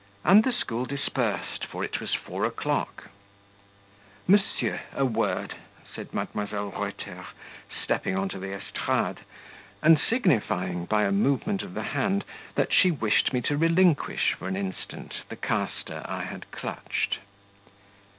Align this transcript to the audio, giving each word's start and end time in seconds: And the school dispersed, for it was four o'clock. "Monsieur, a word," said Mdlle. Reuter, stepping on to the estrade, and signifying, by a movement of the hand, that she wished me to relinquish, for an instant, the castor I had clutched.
And 0.25 0.43
the 0.43 0.51
school 0.51 0.87
dispersed, 0.87 1.63
for 1.67 1.83
it 1.83 1.99
was 1.99 2.15
four 2.15 2.43
o'clock. 2.43 3.09
"Monsieur, 4.25 4.79
a 4.95 5.05
word," 5.05 5.53
said 5.95 6.09
Mdlle. 6.11 6.75
Reuter, 6.75 7.25
stepping 7.83 8.17
on 8.17 8.27
to 8.29 8.39
the 8.39 8.51
estrade, 8.51 9.19
and 9.83 9.99
signifying, 9.99 10.85
by 10.85 11.03
a 11.03 11.11
movement 11.11 11.61
of 11.61 11.75
the 11.75 11.83
hand, 11.83 12.25
that 12.55 12.73
she 12.73 12.89
wished 12.89 13.31
me 13.31 13.41
to 13.41 13.55
relinquish, 13.57 14.33
for 14.33 14.47
an 14.47 14.55
instant, 14.57 15.21
the 15.29 15.35
castor 15.35 16.01
I 16.07 16.23
had 16.23 16.49
clutched. 16.49 17.19